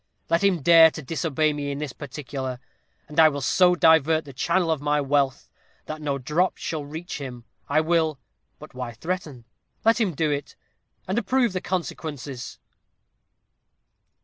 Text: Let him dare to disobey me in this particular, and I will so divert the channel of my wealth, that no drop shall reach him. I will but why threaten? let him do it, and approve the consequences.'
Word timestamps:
Let 0.31 0.43
him 0.43 0.63
dare 0.63 0.89
to 0.89 1.03
disobey 1.03 1.53
me 1.53 1.69
in 1.69 1.77
this 1.77 1.93
particular, 1.93 2.57
and 3.07 3.19
I 3.19 3.29
will 3.29 3.39
so 3.39 3.75
divert 3.75 4.25
the 4.25 4.33
channel 4.33 4.71
of 4.71 4.81
my 4.81 4.99
wealth, 4.99 5.47
that 5.85 6.01
no 6.01 6.17
drop 6.17 6.57
shall 6.57 6.83
reach 6.83 7.19
him. 7.19 7.45
I 7.69 7.81
will 7.81 8.17
but 8.57 8.73
why 8.73 8.93
threaten? 8.93 9.45
let 9.85 10.01
him 10.01 10.15
do 10.15 10.31
it, 10.31 10.55
and 11.07 11.19
approve 11.19 11.53
the 11.53 11.61
consequences.' 11.61 12.57